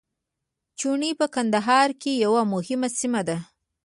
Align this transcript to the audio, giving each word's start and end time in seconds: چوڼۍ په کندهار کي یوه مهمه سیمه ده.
چوڼۍ 0.79 1.11
په 1.19 1.25
کندهار 1.35 1.89
کي 2.01 2.11
یوه 2.23 2.41
مهمه 2.53 2.89
سیمه 2.99 3.21
ده. 3.27 3.37